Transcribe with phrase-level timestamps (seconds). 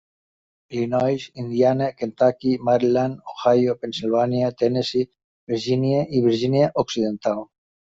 [0.71, 5.09] Illinois, Indiana, Kentucky, Maryland, Ohio, Pennsilvània, Tennessee,
[5.57, 7.51] Virgínia i Virgínia Occidental.